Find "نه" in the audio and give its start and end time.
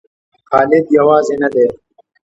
1.41-1.49